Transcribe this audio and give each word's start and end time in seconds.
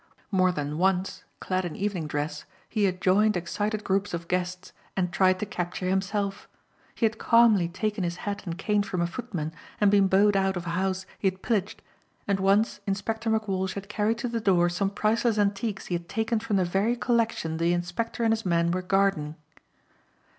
More 0.31 0.51
than 0.51 0.79
once, 0.79 1.23
clad 1.39 1.63
in 1.63 1.75
evening 1.75 2.07
dress, 2.07 2.45
he 2.67 2.85
had 2.85 2.99
joined 3.01 3.37
excited 3.37 3.83
groups 3.83 4.15
of 4.15 4.27
guests 4.27 4.73
and 4.97 5.11
tried 5.13 5.37
to 5.37 5.45
capture 5.45 5.87
himself. 5.87 6.47
He 6.95 7.05
had 7.05 7.19
calmly 7.19 7.67
taken 7.67 8.03
his 8.03 8.15
hat 8.25 8.47
and 8.47 8.57
cane 8.57 8.81
from 8.81 8.99
a 9.01 9.05
footman 9.05 9.53
and 9.79 9.91
been 9.91 10.07
bowed 10.07 10.35
out 10.35 10.57
of 10.57 10.65
a 10.65 10.69
house 10.71 11.05
he 11.19 11.27
had 11.27 11.43
pillaged 11.43 11.83
and 12.27 12.39
once 12.39 12.79
Inspector 12.87 13.29
McWalsh 13.29 13.75
had 13.75 13.89
carried 13.89 14.17
to 14.17 14.27
the 14.27 14.41
door 14.41 14.69
some 14.69 14.89
priceless 14.89 15.37
antiques 15.37 15.85
he 15.85 15.93
had 15.93 16.09
taken 16.09 16.39
from 16.39 16.55
the 16.55 16.65
very 16.65 16.95
collection 16.95 17.57
the 17.57 17.71
Inspector 17.71 18.23
and 18.23 18.33
his 18.33 18.43
men 18.43 18.71
were 18.71 18.81
guarding. 18.81 19.35